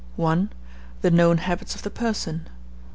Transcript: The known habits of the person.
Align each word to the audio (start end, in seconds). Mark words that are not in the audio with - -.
The 0.17 1.11
known 1.11 1.37
habits 1.37 1.75
of 1.75 1.83
the 1.83 1.91
person. 1.91 2.47